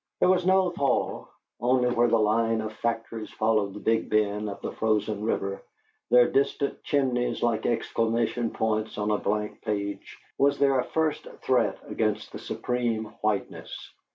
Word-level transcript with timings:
There 0.19 0.29
was 0.29 0.47
no 0.47 0.71
thaw; 0.71 1.27
only 1.59 1.89
where 1.91 2.07
the 2.07 2.17
line 2.17 2.59
of 2.61 2.73
factories 2.73 3.29
followed 3.29 3.75
the 3.75 3.79
big 3.79 4.09
bend 4.09 4.49
of 4.49 4.59
the 4.63 4.71
frozen 4.71 5.23
river, 5.23 5.61
their 6.09 6.27
distant 6.27 6.81
chimneys 6.81 7.43
like 7.43 7.67
exclamation 7.67 8.49
points 8.49 8.97
on 8.97 9.11
a 9.11 9.19
blank 9.19 9.61
page, 9.61 10.17
was 10.39 10.57
there 10.57 10.79
a 10.79 10.83
first 10.85 11.27
threat 11.43 11.77
against 11.87 12.31
the 12.31 12.39
supreme 12.39 13.13
whiteness. 13.21 13.91